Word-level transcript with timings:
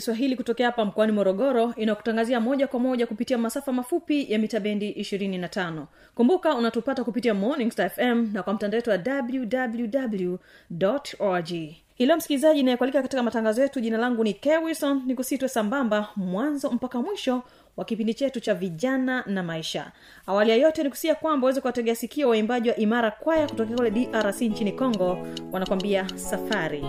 kiswahili 0.00 0.36
kutokea 0.36 0.66
hapa 0.66 0.84
mkoani 0.84 1.12
morogoro 1.12 1.74
inakutangazia 1.76 2.40
moja 2.40 2.66
kwa 2.66 2.80
moja 2.80 3.06
kupitia 3.06 3.38
masafa 3.38 3.72
mafupi 3.72 4.32
ya 4.32 4.38
mita 4.38 4.60
bendi 4.60 4.92
25 4.92 5.84
kumbuka 6.14 6.54
unatupata 6.54 7.04
kupitia 7.04 7.34
morning 7.34 7.70
star 7.70 7.90
fm 7.90 8.28
na 8.32 8.42
kwa 8.42 8.52
mtandao 8.52 8.78
wetu 8.78 8.90
wa 8.90 8.98
www 9.22 10.36
org. 11.18 11.50
Ilo 11.98 12.16
msikilizaji 12.16 12.60
inayekualika 12.60 13.02
katika 13.02 13.22
matangazo 13.22 13.62
yetu 13.62 13.80
jina 13.80 13.98
langu 13.98 14.24
ni 14.24 14.34
kewison 14.34 15.02
ni 15.06 15.14
kusitwe 15.14 15.48
sambamba 15.48 16.08
mwanzo 16.16 16.70
mpaka 16.70 17.02
mwisho 17.02 17.42
wa 17.76 17.84
kipindi 17.84 18.14
chetu 18.14 18.40
cha 18.40 18.54
vijana 18.54 19.24
na 19.26 19.42
maisha. 19.42 19.92
Awali 20.26 20.50
ya 20.50 20.56
yote 20.56 20.82
ni 20.82 20.90
kusia 20.90 21.14
kwamba 21.14 21.44
uweze 21.46 21.60
kuwategea 21.60 21.94
sikio 21.94 22.28
waimbaji 22.28 22.68
wa 22.68 22.76
imara 22.76 23.10
kwaya 23.10 23.46
kutokea 23.48 23.76
kule 23.76 23.90
drc 23.90 24.40
nchini 24.40 24.72
congo 24.72 25.18
wanakwambia 25.52 26.08
Safari 26.14 26.84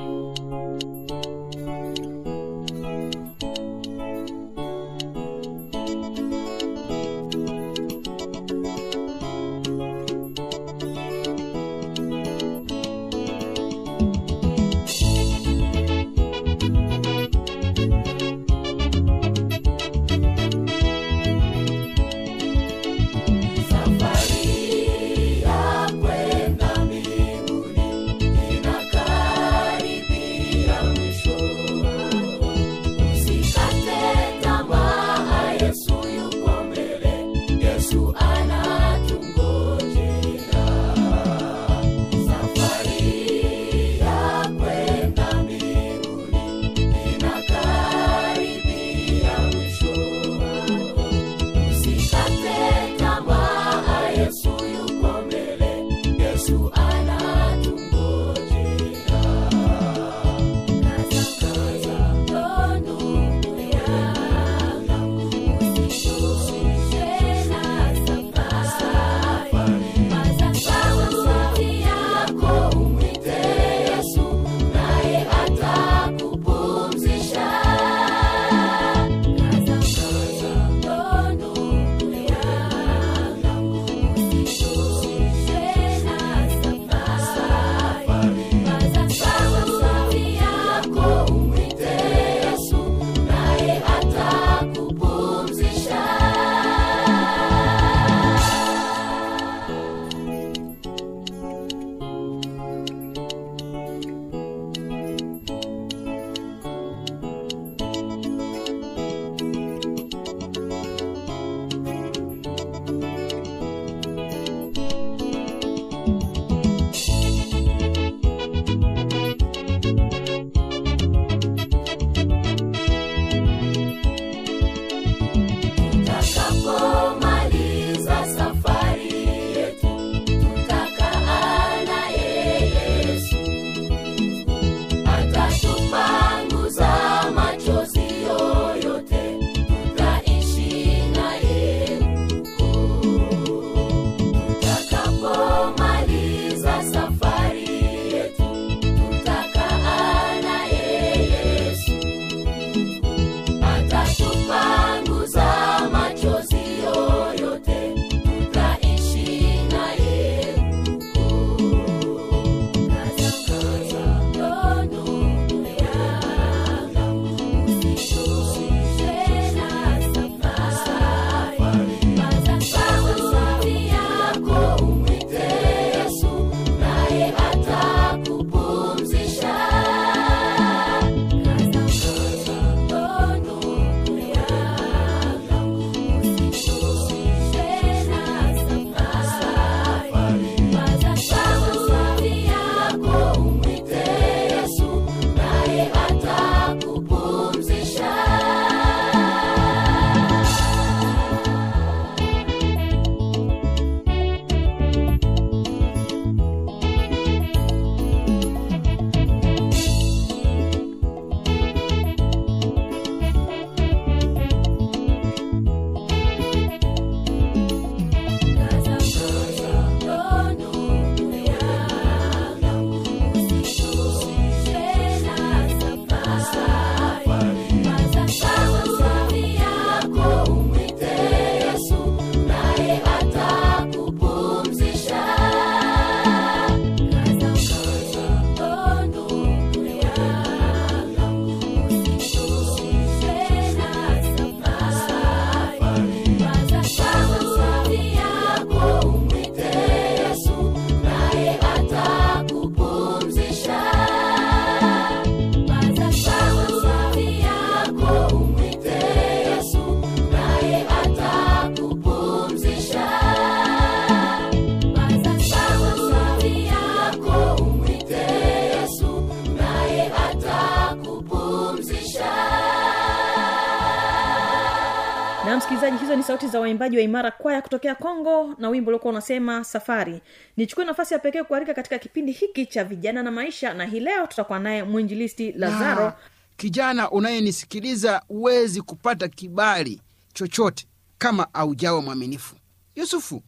hizo 275.97 276.15
ni 276.15 276.23
sauti 276.23 276.47
za 276.47 276.59
waimbaji 276.59 276.97
wa 276.97 277.03
imara 277.03 277.31
kwaya 277.31 277.61
kutokea 277.61 277.95
kongo 277.95 278.55
na 278.57 278.69
wimbo 278.69 278.89
uliokuwa 278.89 279.11
unasema 279.11 279.63
safari. 279.63 280.21
Nichukue 280.57 280.85
nafasi 280.85 281.13
ya 281.13 281.19
pekee 281.19 281.43
kuarika 281.43 281.73
katika 281.73 281.99
kipindi 281.99 282.31
hiki 282.31 282.65
cha 282.65 282.83
vijana 282.83 283.23
na 283.23 283.31
maisha 283.31 283.73
na 283.73 283.85
hii 283.85 283.99
leo 283.99 284.27
tutakuwa 284.27 284.59
naye 284.59 284.83
mwinjilisti 284.83 285.51
lazaro. 285.51 286.05
Na, 286.05 286.13
kijana 286.57 287.11
unayenisikiliza 287.11 288.21
huwezi 288.27 288.81
kupata 288.81 289.27
kibali 289.27 290.01
chochote 290.33 290.85
kama 291.17 291.53
aujawa 291.53 292.01
mwaminifu. 292.01 292.55
Yusufu 292.95 293.43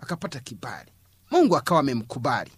akapata 0.00 0.40
kibali. 0.40 0.90
Mungu 1.30 1.56
akawa 1.56 1.80
amemkubali. 1.80 2.50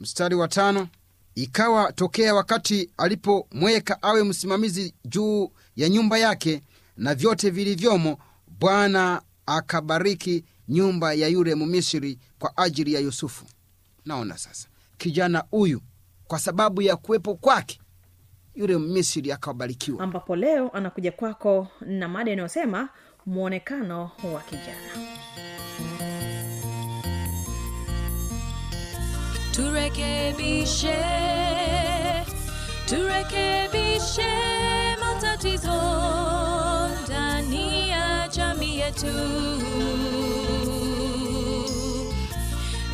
Mstari 0.00 0.34
wa 0.34 0.48
tano 0.48 0.88
ikawa 1.34 1.92
tokea 1.92 2.34
wakati 2.34 2.90
alipomweka 2.96 4.02
awe 4.02 4.24
msimamizi 4.24 4.94
juu 5.04 5.50
ya 5.76 5.88
nyumba 5.88 6.18
yake 6.18 6.62
na 6.98 7.14
vyote 7.14 7.50
vilivyomo 7.50 8.18
bwana 8.58 9.22
akabariki 9.46 10.44
nyumba 10.68 11.12
ya 11.12 11.28
yule 11.28 11.54
mumisiri 11.54 12.18
kwa 12.38 12.56
ajili 12.56 12.94
ya 12.94 13.00
yusufu. 13.00 13.44
Naona 14.04 14.38
sasa 14.38 14.68
kijana 14.98 15.44
huyu 15.50 15.80
kwa 16.26 16.38
sababu 16.38 16.82
ya 16.82 16.96
kuwepo 16.96 17.34
kwake 17.34 17.80
yule 18.54 18.76
Mmisri 18.76 19.32
akabarikiwa. 19.32 20.04
Ambapo 20.04 20.36
leo 20.36 20.68
anakuja 20.70 21.12
kwako 21.12 21.68
na 21.80 22.08
mada 22.08 22.32
inayosema 22.32 22.88
mwonekano 23.26 24.10
wa 24.34 24.40
kijana. 24.40 25.18
Turekebishe 29.52 30.96
turekebishe 32.86 34.28
matatizo 35.00 35.72
ndani 37.08 37.88
ya 37.90 38.28
jamii 38.28 38.78
yetu. 38.78 39.06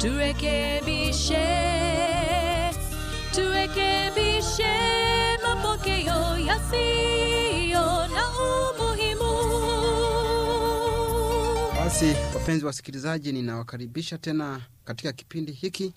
Turekebishe 0.01 1.47
turekebishe 3.35 4.73
mapokeo 5.43 6.39
yasiyo 6.39 8.07
na 8.07 8.25
umuhimu. 8.41 9.33
Basi 11.77 12.17
wapenzi 12.35 12.65
wasikilizaji 12.67 13.33
ninawakaribisha 13.33 14.19
tena 14.19 14.61
katika 14.85 15.13
kipindi 15.13 15.53
hiki 15.53 15.93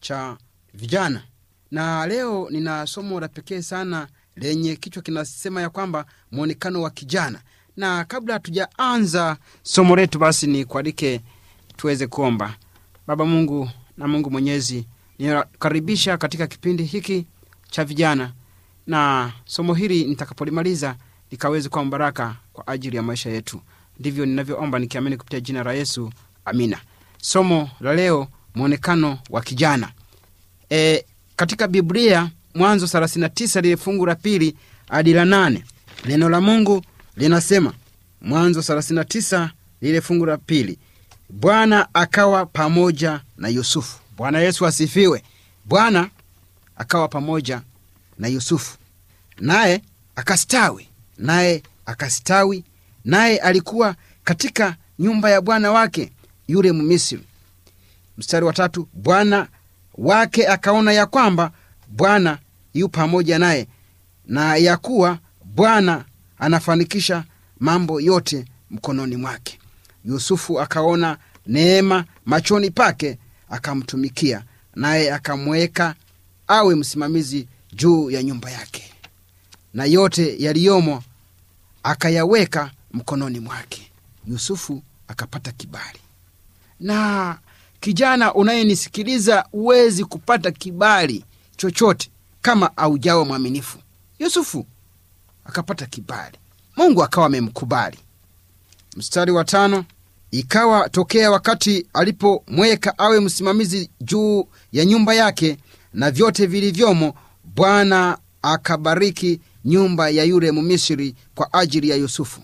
cha 0.00 0.36
vijana. 0.74 1.22
Na 1.70 2.06
leo 2.06 2.48
nina 2.50 2.86
somo 2.86 3.20
la 3.20 3.28
pekee 3.28 3.62
sana 3.62 4.08
lenye 4.36 4.76
kichwa 4.76 5.02
kinasema 5.02 5.60
ya 5.62 5.70
kwamba 5.70 6.06
mwonekano 6.32 6.82
wa 6.82 6.90
kijana. 6.90 7.40
Na 7.76 8.04
kabla 8.04 8.34
hatujaanza 8.34 9.36
somo 9.62 9.96
letu 9.96 10.18
basi 10.18 10.46
ni 10.46 10.64
kualike 10.64 11.20
tuweze 11.76 12.06
kuomba. 12.06 12.54
Baba 13.06 13.24
mungu 13.24 13.70
na 13.96 14.08
mungu 14.08 14.30
mwenyezi 14.30 14.86
ninakaribisha 15.18 16.16
katika 16.16 16.46
kipindi 16.46 16.84
hiki 16.84 17.26
cha 17.70 17.84
vijana. 17.84 18.32
Na 18.86 19.32
somo 19.44 19.74
hili 19.74 20.04
nitakapolimaliza 20.04 20.96
likaweze 21.30 21.68
kuwa 21.68 21.84
mbaraka 21.84 22.36
kwa 22.52 22.66
ajili 22.66 22.96
ya 22.96 23.02
maisha 23.02 23.30
yetu. 23.30 23.60
Ndivyo 23.98 24.26
ninavyoomba 24.26 24.78
nikiamini 24.78 25.16
kupitia 25.16 25.40
jina 25.40 25.62
la 25.64 25.72
yesu. 25.72 26.12
Amina. 26.44 26.78
Somo 27.20 27.70
la 27.80 27.94
leo 27.94 28.28
mwonekano 28.54 29.18
wa 29.30 29.40
kijana. 29.42 29.92
E, 30.70 31.04
katika 31.36 31.68
biblia 31.68 32.30
mwanzo 32.54 32.86
39 32.86 33.60
lile 33.62 33.76
fungu 33.76 34.06
la 34.06 34.14
pili 34.14 34.56
hadi 34.88 35.12
la 35.12 35.24
nane. 35.24 35.64
Neno 36.04 36.28
la 36.28 36.40
mungu 36.40 36.84
linasema 37.16 37.72
mwanzo 38.20 38.60
39 38.60 39.48
lile 39.80 40.00
fungu 40.00 40.26
la 40.26 40.36
pili. 40.38 40.78
Bwana 41.30 41.88
akawa 41.94 42.46
pamoja 42.46 43.20
na 43.36 43.48
yusufu. 43.48 43.98
Bwana 44.16 44.38
yesu 44.40 44.66
asifiwe. 44.66 45.22
Bwana 45.64 46.10
akawa 46.76 47.08
pamoja 47.08 47.62
na 48.18 48.28
yusufu. 48.28 48.78
Naye 49.40 49.82
akastawi. 50.16 50.88
Naye 51.18 51.62
akastawi. 51.86 52.64
Naye 53.04 53.38
alikuwa 53.38 53.94
katika 54.24 54.76
nyumba 54.98 55.30
ya 55.30 55.40
bwana 55.40 55.72
wake 55.72 56.12
yule 56.48 56.72
mmisri. 56.72 57.20
Mstari 58.18 58.46
wa 58.46 58.52
tatu 58.52 58.88
bwana 58.92 59.48
wake 59.94 60.48
akaona 60.48 60.92
ya 60.92 61.06
kwamba 61.06 61.50
bwana 61.88 62.38
yu 62.74 62.88
pamoja 62.88 63.38
naye 63.38 63.66
na 64.26 64.56
ya 64.56 64.76
kuwa 64.76 65.18
bwana 65.44 66.04
anafanikisha 66.38 67.24
mambo 67.60 68.00
yote 68.00 68.44
mkononi 68.70 69.16
mwake. 69.16 69.58
Yusufu 70.04 70.60
akaona 70.60 71.18
neema 71.46 72.04
machoni 72.26 72.70
pake 72.70 73.18
akamtumikia 73.50 74.44
naye 74.74 75.12
akamweka 75.12 75.94
awe 76.48 76.74
msimamizi 76.74 77.48
juu 77.72 78.10
ya 78.10 78.22
nyumba 78.22 78.50
yake. 78.50 78.92
Na 79.74 79.84
yote 79.84 80.42
yaliyomo 80.42 81.02
akayaweka 81.82 82.70
mkononi 82.92 83.40
mwake. 83.40 83.90
Yusufu 84.26 84.82
akapata 85.08 85.52
kibali. 85.52 85.98
Na 86.80 87.38
kijana 87.80 88.34
unayenisikiliza 88.34 89.40
huwezi 89.50 90.04
kupata 90.04 90.50
kibali 90.50 91.24
chochote 91.56 92.10
kama 92.42 92.76
aujawa 92.76 93.24
mwaminifu. 93.24 93.78
Yusufu 94.18 94.66
akapata 95.44 95.86
kibali. 95.86 96.38
Mungu 96.76 97.02
akawa 97.04 97.26
amemkubali. 97.26 97.98
Mstari 98.96 99.32
wa 99.32 99.44
tano 99.44 99.84
ikawa 100.30 100.88
tokea 100.88 101.30
wakati 101.30 101.86
alipomweka 101.92 102.98
awe 102.98 103.20
msimamizi 103.20 103.90
juu 104.00 104.48
ya 104.72 104.84
nyumba 104.84 105.14
yake 105.14 105.58
na 105.94 106.10
vyote 106.10 106.46
vilivyomo 106.46 107.14
bwana 107.54 108.18
akabariki 108.42 109.40
nyumba 109.64 110.08
ya 110.10 110.24
yule 110.24 110.50
mumisri 110.52 111.14
kwa 111.34 111.52
ajili 111.52 111.88
ya 111.88 111.96
yusufu. 111.96 112.40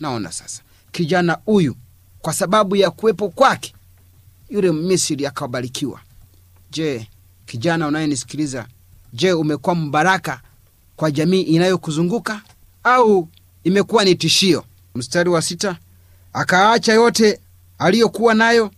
Naona 0.00 0.32
sasa 0.32 0.62
kijana 0.92 1.38
huyu 1.44 1.76
kwa 2.20 2.32
sababu 2.34 2.76
ya 2.76 2.90
kuwepo 2.90 3.28
kwake 3.28 3.74
yule 4.50 4.70
Mmisri 4.70 5.26
akabarikiwa. 5.26 6.00
Je 6.70 7.08
kijana 7.46 7.86
unayenisikiliza 7.86 8.66
je 9.12 9.32
umekuwa 9.32 9.74
mbaraka 9.74 10.40
kwa 10.96 11.10
jamii 11.10 11.40
inayokuzunguka 11.40 12.42
au 12.84 13.28
imekuwa 13.64 14.04
ni 14.04 14.14
tishio? 14.14 14.64
Mstari 14.94 15.30
wa 15.30 15.42
sita. 15.42 15.76
Akaacha 16.32 16.92
yote 16.92 17.40
aliyokuwa 17.78 18.34
nayo 18.34 18.70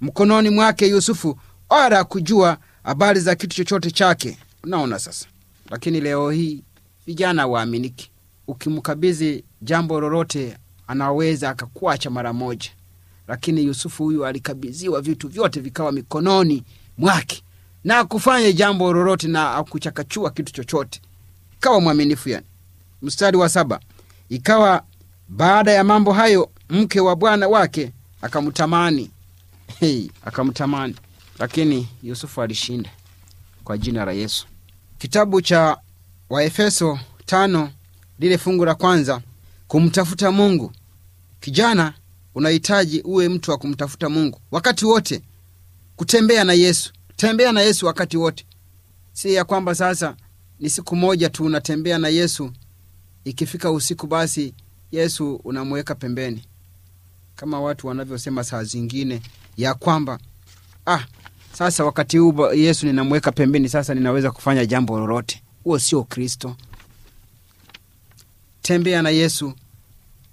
mkononi 0.00 0.50
mwake 0.50 0.88
yusufu 0.88 1.38
wala 1.70 2.04
kujua 2.04 2.58
habari 2.84 3.20
za 3.20 3.34
kitu 3.34 3.56
chochote 3.56 3.90
chake. 3.90 4.38
Unaona 4.64 4.98
sasa. 4.98 5.26
Lakini 5.70 6.00
leo 6.00 6.30
hii 6.30 6.62
vijana 7.06 7.46
waaminiki. 7.46 8.10
Ukimkabidhi 8.48 9.44
jambo 9.62 10.00
lolote 10.00 10.56
anaweza 10.86 11.50
akakuacha 11.50 12.10
mara 12.10 12.32
moja. 12.32 12.70
Lakini 13.28 13.64
yusufu 13.64 14.04
huyu 14.04 14.26
alikabidhiwa 14.26 15.00
vitu 15.00 15.28
vyote 15.28 15.60
vikawa 15.60 15.92
mikononi 15.92 16.62
mwake 16.98 17.42
na 17.86 17.98
akufanye 17.98 18.52
jambo 18.52 18.92
lolote 18.92 19.28
na 19.28 19.54
akuchakachua 19.54 20.30
kitu 20.30 20.52
chochote. 20.52 21.00
Ikawa 21.58 21.80
mwaminifu 21.80 22.28
yani. 22.28 22.46
Mstari 23.02 23.36
wa 23.36 23.48
saba. 23.48 23.80
Ikawa 24.28 24.82
baada 25.28 25.72
ya 25.72 25.84
mambo 25.84 26.12
hayo 26.12 26.50
mke 26.70 27.00
wa 27.00 27.16
bwana 27.16 27.48
wake 27.48 27.92
akamtamani. 28.22 29.10
Hey, 29.80 30.08
akamtamani. 30.24 30.94
Lakini 31.38 31.88
yusufu 32.02 32.42
alishinda 32.42 32.90
kwa 33.64 33.78
jina 33.78 34.04
la 34.04 34.12
yesu. 34.12 34.46
Kitabu 34.98 35.40
cha 35.42 35.76
waefeso 36.30 36.98
tano 37.26 37.70
lile 38.18 38.38
fungu 38.38 38.64
la 38.64 38.74
kwanza. 38.74 39.20
Kumtafuta 39.68 40.30
mungu. 40.32 40.72
Kijana 41.40 41.94
unahitaji 42.34 43.00
uwe 43.00 43.28
mtu 43.28 43.50
wa 43.50 43.58
kumtafuta 43.58 44.08
mungu. 44.08 44.40
Wakati 44.50 44.84
wote 44.86 45.22
kutembea 45.96 46.44
na 46.44 46.52
yesu 46.52 46.92
tembea 47.16 47.52
na 47.52 47.60
yesu 47.60 47.86
wakati 47.86 48.16
wote. 48.16 48.46
Si 49.12 49.34
ya 49.34 49.44
kwamba 49.44 49.74
sasa 49.74 50.16
ni 50.60 50.70
siku 50.70 50.96
moja 50.96 51.30
tu 51.30 51.44
unatembea 51.44 51.98
na 51.98 52.08
yesu. 52.08 52.52
Ikifika 53.24 53.70
usiku 53.70 54.06
basi 54.06 54.54
yesu 54.92 55.34
unamweka 55.44 55.94
pembeni. 55.94 56.44
Kama 57.36 57.60
watu 57.60 57.86
wanavyosema 57.86 58.44
saa 58.44 58.64
zingine 58.64 59.22
ya 59.56 59.74
kwamba 59.74 60.18
ah 60.86 61.04
sasa 61.52 61.84
wakati 61.84 62.18
huu 62.18 62.52
yesu 62.54 62.86
ninamweka 62.86 63.32
pembeni 63.32 63.68
sasa 63.68 63.94
ninaweza 63.94 64.30
kufanya 64.30 64.66
jambo 64.66 64.98
lolote. 64.98 65.42
Huo 65.64 65.78
sio 65.78 66.04
kristo. 66.04 66.56
Tembea 68.62 69.02
na 69.02 69.10
yesu 69.10 69.52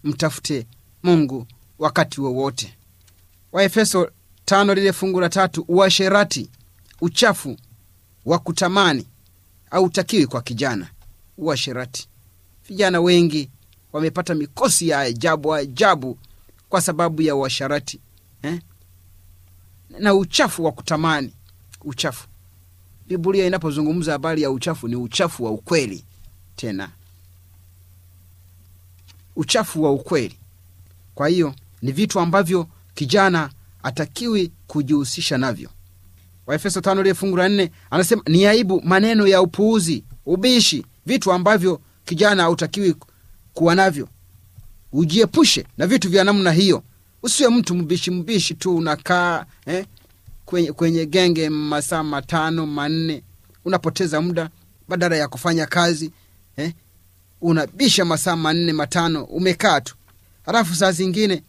mtafute 0.04 0.68
mungu 1.04 1.48
wakati 1.80 2.22
wowote. 2.22 2.74
Waefeso 3.52 4.12
tano 4.46 4.74
lile 4.74 4.94
fungu 4.94 5.20
la 5.20 5.30
tatu 5.30 5.66
uasherati 5.68 6.50
uchafu 7.04 7.58
wa 8.26 8.40
kutamani 8.40 9.08
hautakiwi 9.72 10.28
kwa 10.28 10.42
kijana 10.42 10.90
uasherati 11.38 12.08
vijana 12.68 13.02
wengi 13.02 13.50
wamepata 13.94 14.36
mikosi 14.36 14.88
ya 14.88 15.00
ajabu 15.00 15.54
ajabu 15.54 16.18
kwa 16.70 16.82
sababu 16.82 17.22
ya 17.22 17.36
uasharati 17.36 18.00
eh? 18.42 18.62
na 20.00 20.14
uchafu 20.14 20.66
wa 20.66 20.72
kutamani 20.72 21.34
uchafu. 21.82 22.28
Biblia 23.08 23.46
inapozungumza 23.48 24.12
habari 24.12 24.42
ya 24.42 24.52
uchafu 24.52 24.88
ni 24.88 24.96
uchafu 24.96 25.44
wa 25.44 25.52
ukweli 25.52 26.04
tena. 26.56 26.90
Uchafu 29.36 29.84
wa 29.84 29.92
ukweli. 29.92 30.38
Kwa 31.16 31.28
hiyo 31.28 31.56
ni 31.82 31.92
vitu 31.92 32.20
ambavyo 32.20 32.68
kijana 32.94 33.50
atakiwi 33.84 34.52
kujihusisha 34.68 35.38
navyo 35.38 35.70
waefeso 36.48 36.82
tano 36.82 37.02
lile 37.04 37.14
fungu 37.16 37.38
la 37.38 37.50
nne 37.50 37.72
anasema 37.92 38.22
ni 38.28 38.46
aibu 38.46 38.82
maneno 38.84 39.28
ya 39.28 39.42
upuuzi 39.42 40.04
ubishi 40.26 40.86
vitu 41.06 41.32
ambavyo 41.32 41.82
kijana 42.06 42.44
hautakiwi 42.44 42.96
kuwa 43.54 43.76
navyo. 43.76 44.08
Ujiepushe 44.92 45.66
na 45.78 45.88
vitu 45.88 46.10
vya 46.10 46.24
namna 46.24 46.52
hiyo. 46.52 46.84
Usiwe 47.24 47.50
mtu 47.50 47.76
mbishi 47.76 48.12
mbishi 48.12 48.54
tu 48.54 48.76
unakaa 48.76 49.46
eh, 49.66 49.86
kwenye, 50.46 50.72
kwenye 50.72 51.06
genge 51.06 51.50
masaa 51.50 52.04
matano 52.04 52.66
manne. 52.66 53.24
Unapoteza 53.66 54.22
muda 54.22 54.50
badala 54.90 55.16
ya 55.16 55.28
kufanya 55.28 55.66
kazi 55.66 56.12
eh, 56.58 56.74
unabisha 57.42 58.06
masaa 58.06 58.36
manne 58.36 58.74
matano 58.74 59.24
umekaa 59.24 59.82
tu. 59.82 59.96
Halafu 60.46 60.76
saa 60.76 60.92
zingine 60.92 61.44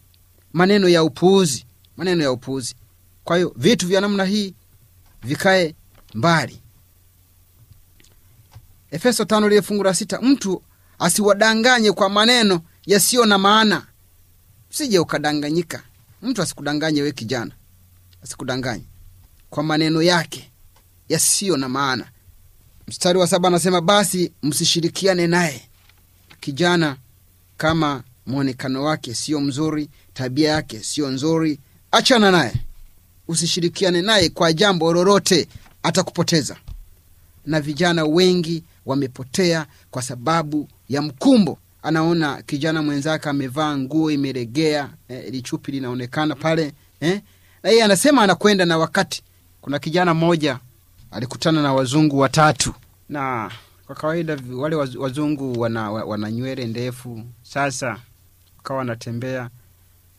maneno 0.53 0.89
ya 0.89 1.03
upuuzi 1.03 1.65
maneno 1.97 2.23
ya 2.23 2.31
upuuzi. 2.31 2.75
Kwa 3.23 3.35
hiyo 3.35 3.53
vitu 3.57 3.87
vya 3.87 4.01
namna 4.01 4.25
hii 4.25 4.53
vikae 5.25 5.75
mbali. 6.13 6.61
Efeso 8.91 9.25
tano 9.25 9.49
lile 9.49 9.61
fungu 9.61 9.83
la 9.83 9.93
sita 9.93 10.21
mtu 10.21 10.63
asiwadanganye 10.99 11.91
kwa 11.91 12.09
maneno 12.09 12.61
yasiyo 12.85 13.25
na 13.25 13.37
maana. 13.37 13.87
Sije 14.69 14.99
ukadanganyika. 14.99 15.83
Mtu 16.21 16.41
asikudanganye 16.41 17.01
we 17.01 17.11
kijana. 17.11 17.51
Asikudanganye 18.23 18.83
kwa 19.49 19.63
maneno 19.63 20.01
yake 20.01 20.51
yasiyo 21.09 21.57
na 21.57 21.69
maana. 21.69 22.07
Mstari 22.87 23.19
wa 23.19 23.27
saba 23.27 23.47
anasema 23.47 23.81
basi 23.81 24.31
msishirikiane 24.43 25.27
naye 25.27 25.69
kijana 26.39 26.97
kama 27.57 28.03
mwonekano 28.25 28.83
wake 28.83 29.13
sio 29.15 29.41
mzuri 29.41 29.89
tabia 30.13 30.49
yake 30.51 30.83
sio 30.83 31.09
nzuri 31.11 31.59
achana 31.91 32.31
naye 32.31 32.53
usishirikiane 33.27 34.01
naye 34.01 34.29
kwa 34.29 34.53
jambo 34.53 34.93
lolote 34.93 35.47
atakupoteza. 35.83 36.55
Na 37.45 37.61
vijana 37.61 38.05
wengi 38.05 38.63
wamepotea 38.85 39.65
kwa 39.91 40.01
sababu 40.01 40.67
ya 40.89 41.01
mkumbo. 41.01 41.57
Anaona 41.83 42.41
kijana 42.41 42.81
mwenzake 42.83 43.29
amevaa 43.29 43.77
nguo 43.77 44.11
imelegea 44.11 44.89
eh, 45.07 45.31
lichupi 45.31 45.71
linaonekana 45.71 46.35
pale 46.35 46.73
eh? 46.99 47.21
na 47.63 47.69
yeye 47.69 47.83
anasema 47.83 48.21
anakwenda 48.21 48.65
na 48.65 48.77
wakati. 48.77 49.23
Kuna 49.61 49.79
kijana 49.79 50.13
mmoja 50.13 50.59
alikutana 51.11 51.61
na 51.61 51.73
wazungu 51.73 52.19
watatu. 52.19 52.73
Na 53.09 53.51
kwa 53.87 53.95
kawaida 53.95 54.37
wale 54.53 54.75
wazungu 54.75 55.59
wana, 55.61 55.91
wana 55.91 56.31
nywele 56.31 56.65
ndefu. 56.67 57.23
Sasa 57.43 57.97
akawa 58.59 58.81
anatembea 58.81 59.49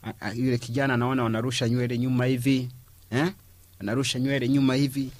a- 0.05 0.13
a- 0.21 0.33
yule 0.33 0.59
kijana 0.59 0.95
anaona 0.95 1.23
wanarusha 1.23 1.69
nywele 1.69 1.99
nyuma 1.99 2.25
hivi 2.25 2.69
eh? 3.11 3.33
anarusha 3.79 4.19
nywele 4.19 4.49
nyuma 4.49 4.75
hivi. 4.75 5.11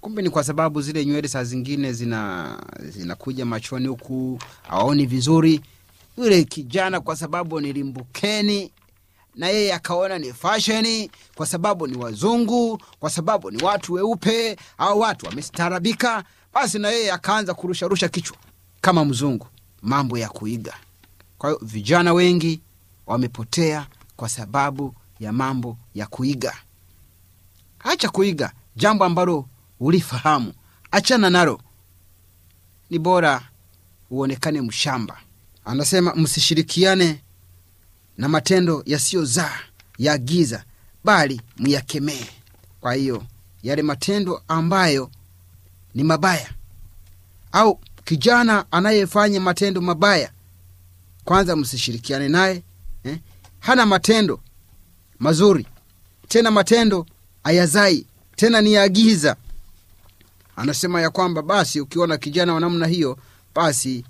Kumbe 0.00 0.22
ni 0.22 0.30
kwa 0.30 0.44
sababu 0.44 0.82
zile 0.82 1.04
nywele 1.06 1.28
saa 1.28 1.44
zingine 1.44 1.92
zina 1.92 2.58
zinakuja 2.82 3.44
machoni 3.44 3.86
huku 3.88 4.38
awaoni 4.68 5.06
vizuri. 5.06 5.60
Yule 6.18 6.44
kijana 6.44 7.00
kwa 7.00 7.16
sababu 7.16 7.60
ni 7.60 7.72
limbukeni 7.72 8.72
na 9.34 9.48
yeye 9.48 9.74
akaona 9.74 10.18
ni 10.18 10.32
fasheni 10.32 11.10
kwa 11.34 11.46
sababu 11.46 11.86
ni 11.86 11.96
wazungu 11.98 12.80
kwa 13.00 13.10
sababu 13.10 13.50
ni 13.50 13.62
watu 13.62 13.92
weupe 13.92 14.56
au 14.78 15.00
watu 15.00 15.26
wamestarabika, 15.26 16.24
basi 16.54 16.78
na 16.78 16.88
yeye 16.90 17.12
akaanza 17.12 17.54
kurusharusha 17.54 18.08
kichwa 18.08 18.36
kama 18.80 19.04
mzungu 19.04 19.46
mambo 19.82 20.18
ya 20.18 20.28
kuiga. 20.28 20.74
Kwa 21.38 21.50
hiyo 21.50 21.60
vijana 21.62 22.12
wengi 22.12 22.60
wamepotea 23.06 23.86
kwa 24.16 24.28
sababu 24.28 24.94
ya 25.20 25.32
mambo 25.32 25.76
ya 25.94 26.06
kuiga 26.06 26.54
acha 27.86 28.08
kuiga 28.08 28.52
jambo 28.76 29.04
ambalo 29.04 29.48
ulifahamu. 29.80 30.52
Achana 30.90 31.30
nalo. 31.30 31.60
Ni 32.90 32.98
bora 32.98 33.42
uonekane 34.10 34.60
mshamba. 34.60 35.20
Anasema 35.64 36.14
msishirikiane 36.14 37.22
na 38.18 38.28
matendo 38.28 38.82
yasiyozaa 38.86 39.58
ya 39.98 40.18
giza 40.18 40.64
bali 41.04 41.40
myakemee 41.58 42.26
kwa 42.80 42.94
hiyo 42.94 43.24
yale 43.62 43.82
matendo 43.82 44.42
ambayo 44.48 45.10
ni 45.94 46.04
mabaya 46.04 46.50
au 47.52 47.80
kijana 48.04 48.64
anayefanya 48.72 49.40
matendo 49.40 49.80
mabaya 49.80 50.30
kwanza 51.24 51.56
msishirikiane 51.56 52.28
naye 52.28 52.62
eh? 53.04 53.18
hana 53.60 53.86
matendo 53.86 54.40
mazuri. 55.18 55.66
Tena 56.28 56.50
matendo 56.50 57.06
ayazai 57.46 58.06
tena 58.36 58.60
ni 58.60 58.72
ya 58.72 58.90
anasema 60.56 61.00
ya 61.00 61.10
kwamba 61.10 61.42
basi 61.42 61.80
ukiona 61.80 62.16
kijana 62.16 62.54
wa 62.54 62.60
namna 62.60 62.86
hiyo 62.86 63.18
basi 63.54 64.04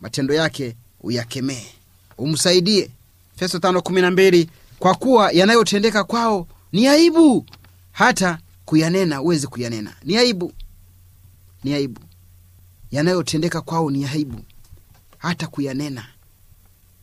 matendo 0.00 0.34
yake 0.34 0.76
uyakemee. 1.00 1.66
Umsaidie. 2.18 2.90
Feso 3.36 3.58
tano 3.58 3.82
kumi 3.82 4.00
na 4.00 4.10
mbili 4.10 4.50
kwa 4.78 4.94
kuwa 4.94 5.32
yanayotendeka 5.32 6.04
kwao 6.04 6.46
ni 6.72 6.86
aibu. 6.88 7.46
Hata 7.92 8.38
kuyanena 8.64 9.22
uwezi 9.22 9.46
kuyanena. 9.46 9.94
Ni 10.04 10.16
aibu. 10.16 10.52
Ni 11.64 11.74
aibu. 11.74 12.00
Yanayotendeka 12.90 13.60
kwao 13.60 13.90
ni 13.90 14.04
aibu. 14.04 14.40
Hata 15.18 15.46
kuyanena. 15.46 16.06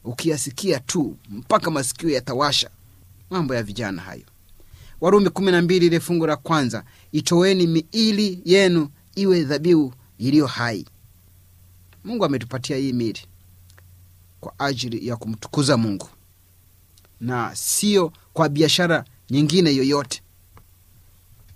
Ukiyasikia 0.03 0.79
tu 0.79 1.17
mpaka 1.29 1.71
masikio 1.71 2.09
yatawasha. 2.09 2.69
Mambo 3.29 3.55
ya 3.55 3.63
vijana 3.63 4.01
hayo 4.01 4.23
warumi 5.01 5.29
kumi 5.29 5.51
na 5.51 5.61
mbili 5.61 5.85
ile 5.85 5.99
fungu 5.99 6.27
la 6.27 6.35
kwanza 6.35 6.83
itoweni 7.11 7.67
miili 7.67 8.41
yenu 8.45 8.89
iwe 9.15 9.43
dhabihu 9.43 9.93
iliyo 10.17 10.47
hai. 10.47 10.85
Mungu 12.03 12.25
ametupatia 12.25 12.77
hii 12.77 12.93
miili 12.93 13.19
kwa 14.39 14.53
ajili 14.59 15.07
ya 15.07 15.15
kumtukuza 15.15 15.77
mungu 15.77 16.09
na 17.21 17.55
sio 17.55 18.13
kwa 18.33 18.49
biashara 18.49 19.05
nyingine 19.29 19.75
yoyote. 19.75 20.21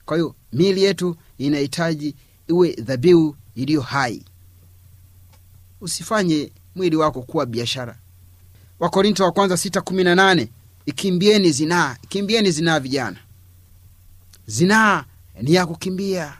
Kwa 0.06 0.18
hiyo 0.18 0.36
miili 0.54 0.84
yetu 0.84 1.16
inahitaji 1.38 2.16
iwe 2.48 2.72
dhabihu 2.72 3.36
iliyo 3.56 3.82
hai. 3.82 4.24
Usifanye 5.82 6.52
mwili 6.76 6.96
wako 6.96 7.22
kuwa 7.22 7.46
biashara. 7.46 7.98
Wakorinto 8.80 9.24
wa 9.24 9.32
kwanza 9.32 9.58
sita 9.58 9.82
kumi 9.82 10.04
na 10.04 10.16
nane 10.16 10.50
ikimbieni 10.86 11.52
zinaa 11.52 11.98
ikimbieni 12.04 12.52
zinaa 12.52 12.80
vijana 12.80 13.18
zinaa 14.48 15.06
ni 15.42 15.54
ya 15.54 15.66
kukimbia. 15.66 16.34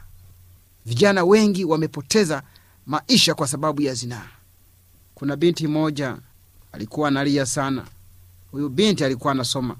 Vijana 0.86 1.24
wengi 1.24 1.64
wamepoteza 1.64 2.42
maisha 2.86 3.34
kwa 3.34 3.48
sababu 3.48 3.82
ya 3.82 3.94
zinaa. 3.94 4.26
Kuna 5.14 5.36
binti 5.36 5.66
moja 5.66 6.16
alikuwa 6.72 7.08
analia 7.08 7.46
sana. 7.46 7.86
Huyu 8.50 8.68
binti 8.68 9.04
alikuwa 9.04 9.32
anasoma. 9.32 9.76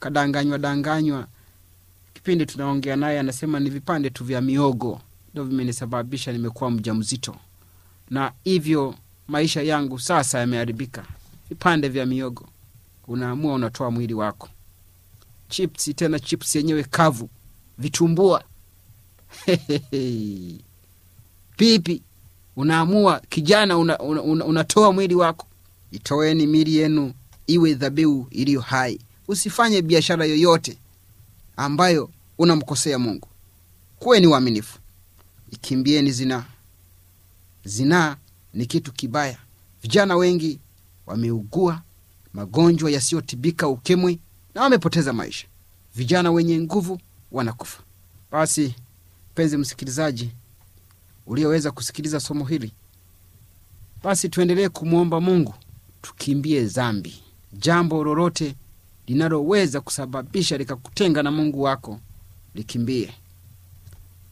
Kadanganywa 0.00 0.58
danganywa. 0.58 1.26
Kipindi 2.14 2.46
tunaongea 2.46 2.96
naye 2.96 3.20
anasema 3.20 3.60
ni 3.60 3.70
vipande 3.70 4.10
tu 4.10 4.24
vya 4.24 4.40
miogo. 4.40 5.00
Ndo 5.34 5.44
vimenisababisha 5.44 6.32
nimekuwa 6.32 6.70
mja 6.70 6.94
mzito 6.94 7.36
na 8.10 8.32
hivyo 8.44 8.94
maisha 9.28 9.62
yangu 9.62 9.98
sasa 9.98 10.38
yameharibika. 10.38 11.04
Vipande 11.48 11.88
vya 11.88 12.06
miogo. 12.06 12.48
Unaamua 13.08 13.54
unatoa 13.54 13.90
mwili 13.90 14.14
wako. 14.14 14.48
Chipsi, 15.48 15.94
tena 15.94 16.18
chipsi 16.18 16.58
yenyewe 16.58 16.84
kavu 16.84 17.28
vitumbua. 17.82 18.44
Vipi? 21.58 22.02
unaamua 22.56 23.20
kijana 23.28 23.78
unatoa 23.78 24.06
una, 24.08 24.22
una, 24.22 24.44
unatoa 24.44 24.92
mwili 24.92 25.14
wako. 25.14 25.46
Itoeni 25.90 26.46
mili 26.46 26.76
yenu 26.76 27.14
iwe 27.46 27.74
dhabihu 27.74 28.26
iliyo 28.30 28.60
hai. 28.60 28.98
Usifanye 29.28 29.82
biashara 29.82 30.24
yoyote 30.24 30.78
ambayo 31.56 32.10
unamkosea 32.38 32.98
mungu. 32.98 33.28
Kuwe 33.98 34.20
ni 34.20 34.26
uaminifu 34.26 34.78
ikimbieni 35.50 36.12
zinaa 36.12 36.44
zinaa 37.64 38.16
ni 38.54 38.66
kitu 38.66 38.92
kibaya. 38.92 39.38
Vijana 39.82 40.16
wengi 40.16 40.58
wameugua 41.06 41.82
magonjwa 42.34 42.90
yasiyotibika 42.90 43.68
ukimwi 43.68 44.18
na 44.54 44.62
wamepoteza 44.62 45.12
maisha. 45.12 45.46
Vijana 45.94 46.30
wenye 46.30 46.60
nguvu 46.60 47.00
wanakufa 47.32 47.82
basi 48.30 48.74
mpenzi 49.32 49.56
msikilizaji 49.56 50.30
ulioweza 51.26 51.70
kusikiliza 51.70 52.20
somo 52.20 52.44
hili 52.44 52.72
basi 54.02 54.28
tuendelee 54.28 54.68
kumwomba 54.68 55.20
mungu 55.20 55.54
tukimbie 56.02 56.64
dhambi. 56.64 57.22
Jambo 57.52 58.04
lolote 58.04 58.54
linaloweza 59.06 59.80
kusababisha 59.80 60.56
likakutenga 60.58 61.22
na 61.22 61.30
Mungu 61.30 61.62
wako 61.62 62.00
likimbie. 62.54 63.14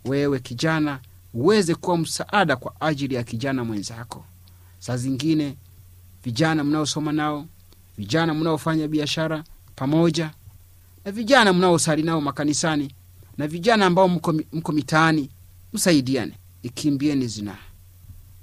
Wewe 0.04 0.38
kijana, 0.40 1.00
uweze 1.34 1.74
kuwa 1.74 1.98
msaada 1.98 2.56
kwa 2.56 2.80
ajili 2.80 3.14
ya 3.14 3.22
kijana 3.24 3.64
mwenzako. 3.64 4.24
Saa 4.78 4.96
zingine 4.96 5.56
vijana 6.24 6.64
mnaosoma 6.64 7.12
nao, 7.12 7.46
vijana 7.98 8.34
mnaofanya 8.34 8.88
biashara 8.88 9.44
pamoja, 9.76 10.30
na 11.04 11.12
vijana 11.12 11.52
mnaosali 11.52 12.02
nao 12.02 12.20
makanisani, 12.20 12.94
na 13.38 13.46
vijana 13.48 13.86
ambao 13.86 14.08
mko, 14.08 14.32
mko 14.52 14.72
mitaani, 14.72 15.30
msaidiane, 15.72 16.32
ikimbieni 16.62 17.26
zinaa 17.28 17.58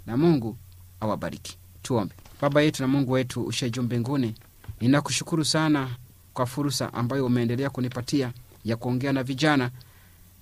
na 0.05 0.17
Mungu 0.17 0.57
awabariki. 0.99 1.57
Tuombe. 1.81 2.15
Baba 2.41 2.61
yetu 2.61 2.81
na 2.83 2.87
Mungu 2.87 3.11
wetu 3.11 3.51
juu 3.71 3.81
mbinguni, 3.83 4.35
ninakushukuru 4.81 5.45
sana 5.45 5.89
kwa 6.33 6.45
fursa 6.45 6.93
ambayo 6.93 7.25
umeendelea 7.25 7.69
kunipatia 7.69 8.33
ya 8.65 8.75
kuongea 8.77 9.13
na 9.13 9.23
vijana 9.23 9.71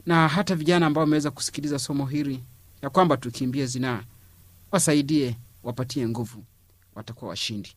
na 0.05 0.27
hata 0.27 0.55
vijana 0.55 0.86
ambao 0.86 1.01
wameweza 1.03 1.31
kusikiliza 1.31 1.79
somo 1.79 2.05
hili, 2.05 2.43
ya 2.81 2.89
kwamba 2.89 3.17
tukimbie 3.17 3.65
zinaa. 3.65 4.03
Wasaidie, 4.72 5.36
wapatie 5.63 6.07
nguvu, 6.07 6.43
watakuwa 6.95 7.29
washindi. 7.29 7.69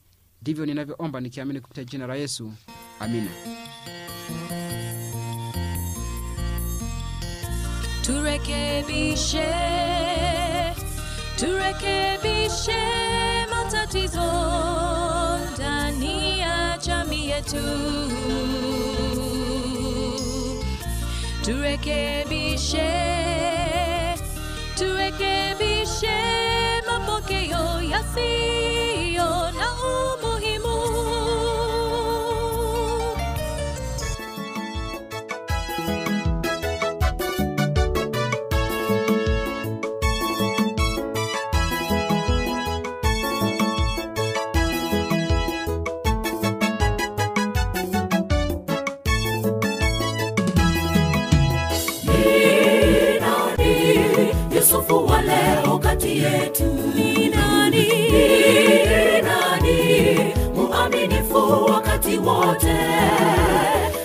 Ndivyo 0.43 0.67
ninavyoomba 0.67 1.21
nikiamini 1.21 1.61
kupitia 1.61 1.85
jina 1.85 2.07
la 2.07 2.15
Yesu, 2.17 2.53
amina. 3.01 3.31
turekebishe 8.03 9.47
turekebishe 11.37 12.83
matatizo 13.51 14.29
ndani 15.55 16.39
ya 16.41 16.79
jamii 16.87 17.29
yetu 17.29 17.63
turekebishe 21.45 22.91
turekebishe 24.79 25.78
mapokeo 27.99 29.19
yasiyo 29.19 29.29
wakati 62.17 62.19
wote, 62.19 62.77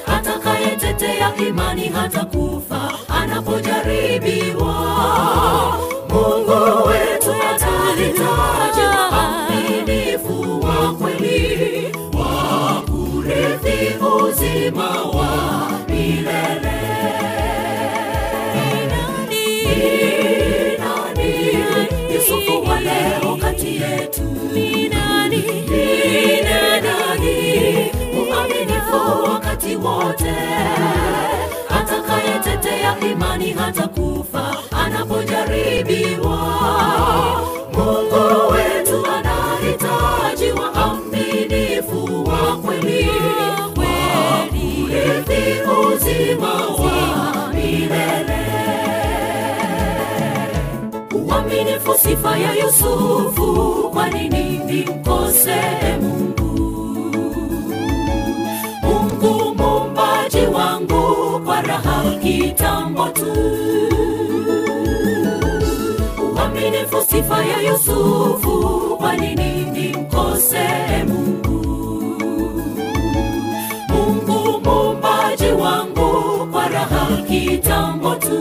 atakayetetea 0.07 1.35
imani 1.47 1.87
hata 1.89 2.25
wakati 29.63 29.75
wote, 29.75 30.35
atakayetetea 31.69 32.99
imani 33.11 33.53
hata 33.53 33.87
kufa 33.87 34.55
anapojaribiwa? 34.85 36.37
Mungu 37.73 38.53
wetu 38.53 39.05
anahitaji 39.11 40.51
waaminifu 40.51 42.23
wa 42.29 42.57
kweli 42.57 43.09
wa 43.77 44.47
kurithi 44.53 45.61
uzima 45.93 46.53
wa 46.53 47.53
milele. 47.53 48.45
Uaminifu 51.27 51.93
sifa 51.97 52.37
ya 52.37 52.53
Yusufu, 52.53 53.89
kwa 53.93 54.09
nini 54.09 54.57
nimkose 54.65 55.55
muumbaji 60.33 60.47
wangu, 60.55 61.39
kwa 61.45 61.61
raha 61.61 62.03
kitambo 62.23 63.07
tu. 63.07 63.33
Uaminifu 66.35 67.01
sifa 67.09 67.45
ya 67.45 67.61
Yusufu, 67.61 68.97
kwa 68.97 69.15
nini 69.15 69.65
nimkose 69.71 70.67
Mungu? 71.07 71.65
Mungu 73.89 74.61
muumbaji 74.63 75.51
wangu, 75.61 76.47
kwa 76.51 76.67
raha 76.67 77.07
kitambo 77.27 78.15
tu. 78.15 78.39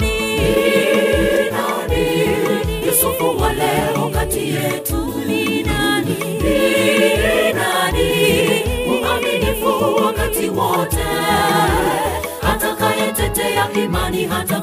Ni 0.00 1.50
nani 1.50 2.06
Yusufu 2.86 3.42
wa 3.42 3.52
leo 3.52 4.10
kati 4.12 4.48
yetu? 4.48 4.77
Wakati 9.86 10.48
wote, 10.48 11.04
atakayetetea 12.52 13.72
imani 13.84 14.24
hata 14.26 14.60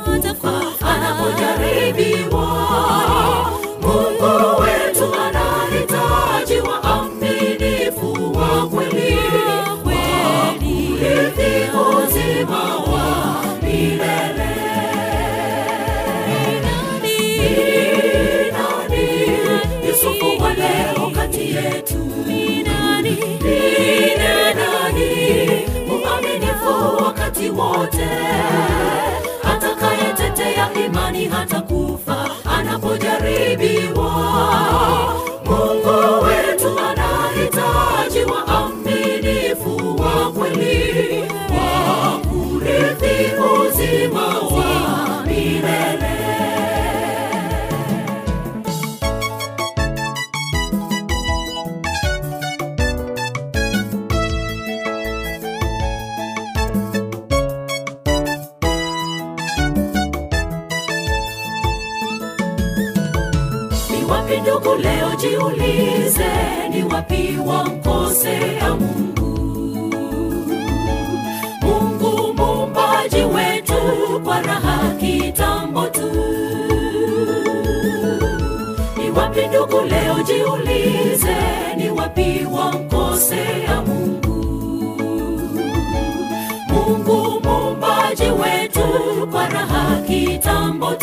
wakati 27.50 27.50
wote, 27.50 28.08
atakayetetea 29.44 30.70
imani 30.86 31.26
hata 31.26 31.62
kufa 31.62 32.30
anapojaribiwa? 32.58 34.12
Mungu 35.46 36.26
wetu 36.26 36.80
anahitaji 36.80 38.20
waaminifu 38.32 40.02
wa 40.02 40.32
kweli 40.32 41.24
wa 41.50 42.20
kurithi 42.20 43.32
uzima 43.36 44.28
wa 44.28 45.26
milele. 45.26 45.95
Leo 79.96 80.24
jiulize, 80.24 81.36
ni 81.78 81.90
wapi 81.90 82.48
wamkosea 82.52 83.82
Mungu? 83.82 84.36
Mungu 86.70 87.42
muumbaji 87.44 88.24
wetu, 88.24 88.88
kwa 89.32 89.50
raha 89.50 90.02
kitambo 90.08 90.95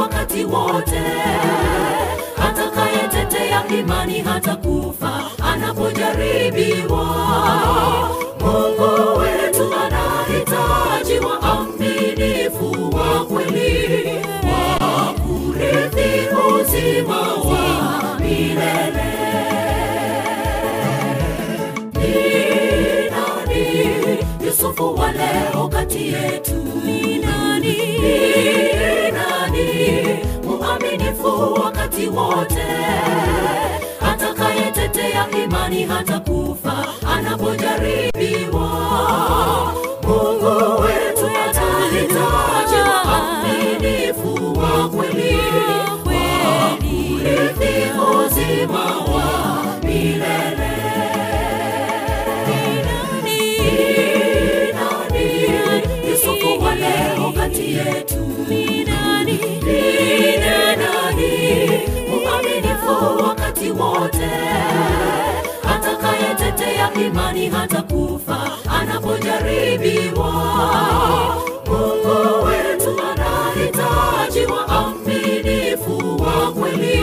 wakati 0.00 0.44
wote. 0.44 1.02
Atakayetetea 2.48 3.64
imani 3.78 4.18
hata 4.20 4.56
kufa 4.56 5.20
anapojaribiwa. 5.52 7.04
Mungu 8.40 9.18
wetu 9.18 9.74
anahitaji 9.74 11.18
waaminifu 11.26 12.96
wa 12.96 13.24
kweli 13.24 14.08
wa 14.44 15.12
kurithi 15.14 16.28
uzima 16.60 17.20
wa 17.20 18.18
milele. 18.20 19.12
Yusufu 24.46 24.94
wa 24.94 25.12
leo 25.12 25.68
kati 25.68 26.08
yetu 26.12 26.54
ni 26.84 27.18
nani 27.18 27.76
muaminifu 31.20 31.52
wakati 31.62 32.06
wote. 32.06 32.66
Atakayetetea 34.12 35.26
imani 35.44 35.82
hata 35.84 36.20
kufa 36.20 36.86
anapojaribiwa 37.16 38.68
mungu 40.02 40.82
wetu 40.82 41.26
atahitaji 41.48 42.80
waaminifu 42.88 44.58
wa 44.60 44.88
kweli. 44.88 45.36
Wa 46.04 46.76
kurithi 46.76 47.90
uzima 48.26 48.84
wa 48.96 49.64
milele. 49.82 50.72
Yusufu 56.10 56.60
yetu 57.72 58.18
imani 67.06 67.48
hata 67.48 67.82
kufa 67.82 68.50
anapojaribiwa 68.80 70.32
mungu 71.66 72.44
wetu 72.46 73.00
anahitaji 73.10 74.46
waaminifu 74.52 76.22
wa 76.22 76.52
kweli. 76.52 77.02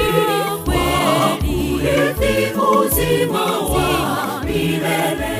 Wa 0.67 1.37
kurithi 1.37 2.53
uzima 2.59 3.41
wa 3.45 4.43
milele. 4.43 5.37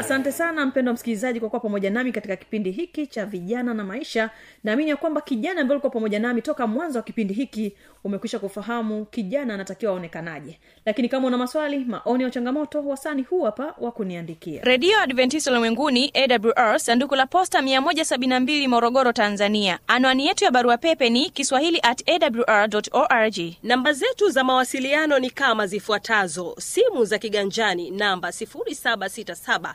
Asante 0.00 0.32
sana 0.32 0.43
mpendo 0.66 0.92
msikilizaji 0.92 1.40
kwa 1.40 1.48
kuwa 1.50 1.60
pamoja 1.60 1.90
nami 1.90 2.12
katika 2.12 2.36
kipindi 2.36 2.70
hiki 2.70 3.06
cha 3.06 3.26
vijana 3.26 3.74
na 3.74 3.84
maisha. 3.84 4.30
Naamini 4.64 4.90
ya 4.90 4.96
kwamba 4.96 5.20
kijana 5.20 5.60
ambaye 5.60 5.74
ulikuwa 5.76 5.90
pamoja 5.90 6.18
nami 6.18 6.42
toka 6.42 6.66
mwanzo 6.66 6.98
wa 6.98 7.02
kipindi 7.02 7.34
hiki 7.34 7.72
umekwisha 8.04 8.38
kufahamu 8.38 9.04
kijana 9.04 9.54
anatakiwa 9.54 9.92
aonekanaje. 9.92 10.58
Lakini 10.86 11.08
kama 11.08 11.26
una 11.26 11.38
maswali 11.38 11.78
maoni 11.84 12.24
ya 12.24 12.30
changamoto 12.30 12.82
wasani 12.84 13.22
huu 13.22 13.42
hapa 13.42 13.74
wa 13.80 13.92
kuniandikia. 13.92 14.62
Redio 14.62 15.00
adventist 15.00 15.46
ulimwenguni 15.46 16.12
awr 16.14 16.80
sanduku 16.80 17.14
la 17.14 17.26
posta 17.26 17.60
172 17.60 18.68
morogoro 18.68 19.12
tanzania. 19.12 19.78
Anwani 19.86 20.26
yetu 20.26 20.44
ya 20.44 20.50
barua 20.50 20.78
pepe 20.78 21.10
ni 21.10 21.30
kiswahili 21.30 21.80
at 21.82 22.08
awr 22.08 22.68
org. 22.92 23.36
Namba 23.62 23.92
zetu 23.92 24.28
za 24.30 24.44
mawasiliano 24.44 25.18
ni 25.18 25.30
kama 25.30 25.66
zifuatazo. 25.66 26.54
Simu 26.58 27.04
za 27.04 27.18
kiganjani 27.18 27.90
namba 27.90 28.28
767 28.28 29.74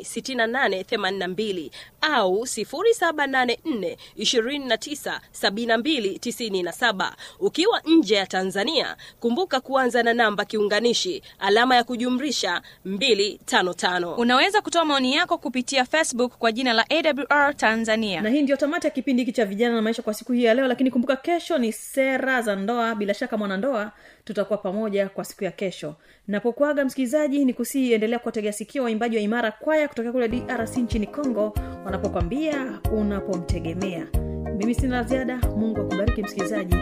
56882 0.00 1.70
au 2.00 2.40
784 2.42 3.96
297297 4.18 7.12
ukiwa 7.40 7.80
nje 7.86 8.14
ya 8.14 8.26
tanzania 8.26 8.96
kumbuka 9.20 9.60
kuanza 9.60 10.02
na 10.02 10.14
namba 10.14 10.44
kiunganishi 10.44 11.22
alama 11.38 11.76
ya 11.76 11.84
kujumrisha 11.84 12.62
255 12.86 14.14
unaweza 14.18 14.60
kutoa 14.60 14.84
maoni 14.84 15.14
yako 15.14 15.38
kupitia 15.38 15.84
facebook 15.84 16.32
kwa 16.38 16.52
jina 16.52 16.72
la 16.72 16.86
awr 16.90 17.56
tanzania. 17.56 18.20
Na 18.20 18.30
hii 18.30 18.42
ndio 18.42 18.56
tamati 18.56 18.86
ya 18.86 18.90
kipindi 18.90 19.22
hiki 19.22 19.32
cha 19.32 19.44
vijana 19.44 19.74
na 19.74 19.82
maisha 19.82 20.02
kwa 20.02 20.14
siku 20.14 20.32
hii 20.32 20.44
ya 20.44 20.54
leo 20.54 20.66
lakini 20.66 20.90
kumbuka 20.90 21.16
kesho 21.16 21.58
ni 21.58 21.72
sera 21.72 22.42
za 22.42 22.56
ndoa. 22.56 22.94
Bila 22.94 23.14
shaka 23.14 23.36
mwanandoa 23.36 23.92
tutakuwa 24.24 24.58
pamoja 24.58 25.08
kwa 25.08 25.24
siku 25.24 25.44
ya 25.44 25.50
kesho. 25.50 25.94
Napokuaga 26.28 26.84
msikilizaji 26.84 27.44
ni 27.44 27.52
kusii 27.54 27.92
endelea 27.92 28.18
kuwategea 28.18 28.52
sikio 28.52 28.82
waimbaji 28.82 29.16
wa 29.16 29.22
imara 29.22 29.50
kwaya 29.52 29.88
kutokea 29.88 30.12
kule 30.12 30.28
drc 30.28 30.76
nchini 30.76 31.06
congo 31.06 31.54
wanapokwambia 31.84 32.80
unapomtegemea. 32.92 34.06
Mimi 34.56 34.74
sina 34.74 35.02
ziada 35.02 35.36
mungu 35.36 35.80
akubariki 35.80 36.22
msikilizaji. 36.22 36.74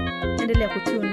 Endelea 0.42 0.68
kutuni 0.68 1.08